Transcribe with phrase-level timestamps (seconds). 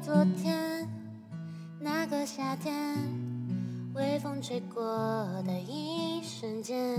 [0.00, 0.88] 昨天，
[1.80, 2.72] 那个夏天，
[3.94, 4.82] 微风吹过
[5.44, 6.96] 的一瞬间，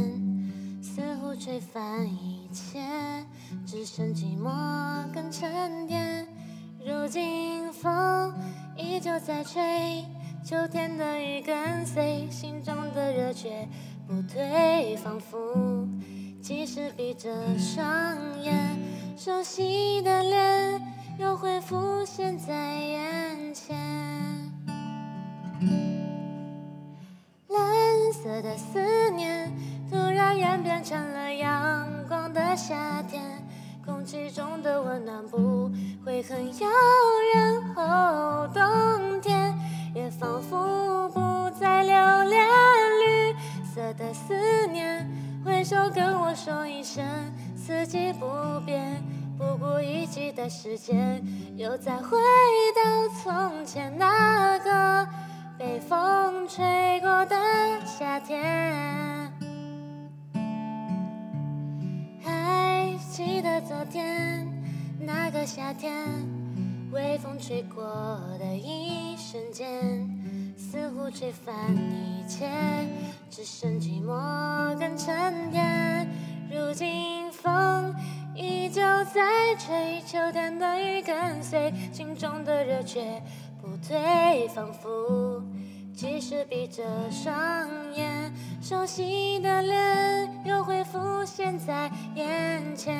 [0.81, 2.79] 似乎吹翻一切，
[3.65, 4.51] 只剩寂寞
[5.13, 6.27] 跟沉淀。
[6.85, 8.33] 如今风
[8.77, 10.05] 依旧在吹，
[10.43, 13.67] 秋天的雨跟随，心中的热却
[14.07, 15.87] 不退，仿佛
[16.41, 17.83] 即使闭着双
[18.41, 18.77] 眼，
[19.17, 20.81] 熟悉的脸
[21.19, 23.77] 又会浮现在眼前。
[27.49, 27.59] 蓝
[28.13, 29.51] 色的思念
[29.91, 33.21] 突然演变成了阳光的夏天，
[33.85, 35.69] 空气中的温暖不
[36.05, 36.69] 会很遥
[37.35, 39.53] 远，后冬天
[39.93, 42.47] 也仿佛不再留恋。
[43.01, 45.05] 绿色的思念，
[45.43, 47.03] 挥手跟我说一声，
[47.57, 48.25] 四季不
[48.65, 49.03] 变。
[49.39, 51.23] 不顾一切的时间，
[51.55, 52.17] 又再回
[52.75, 55.07] 到从前那个
[55.57, 57.37] 被风吹过的
[57.85, 59.31] 夏天。
[62.21, 64.45] 还记得昨天
[64.99, 65.93] 那个夏天，
[66.91, 67.81] 微风吹过
[68.37, 69.65] 的一瞬间，
[70.57, 72.45] 似乎吹翻一切，
[73.29, 75.48] 只剩寂寞跟沉
[79.13, 83.21] 在吹，秋天的雨跟随，心中的热却
[83.59, 85.41] 不退，仿佛
[85.95, 87.33] 即使闭着双
[87.95, 92.95] 眼，熟悉的脸又会浮现在眼前。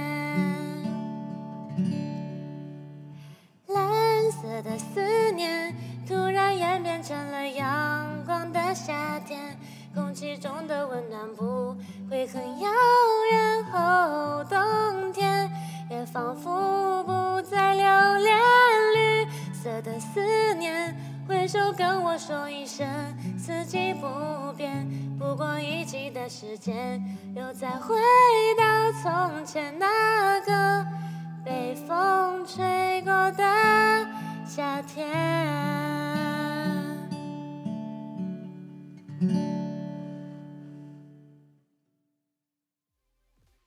[3.67, 5.75] 蓝色的思念
[6.07, 9.55] 突然演变成了阳光的夏天，
[9.93, 11.45] 空气中的温暖不
[21.79, 22.85] 跟我说一声，
[23.39, 24.85] 四季不变，
[25.17, 27.01] 不过一季的时间，
[27.33, 27.95] 又再回
[28.57, 30.85] 到从前那个
[31.45, 34.05] 被风吹过的
[34.45, 35.07] 夏天。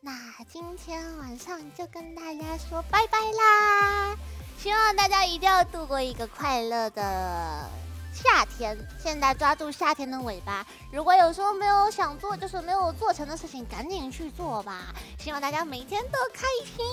[0.02, 0.12] 那
[0.50, 4.14] 今天晚上就跟大家说拜拜啦！
[4.58, 7.70] 希望大家一定要度过一个快乐的
[8.12, 8.76] 夏天。
[9.02, 14.94] 现在抓住夏天的尾巴，如果有时候没有想做，就是没有做成的事情，赶紧去做吧。
[15.18, 16.84] 希望大家每天都开心，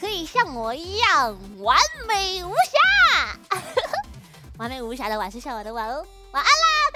[0.00, 1.78] 可以像我一样完
[2.08, 3.60] 美无瑕。
[4.58, 6.95] 完美无瑕的晚是笑我的晚哦，晚安啦！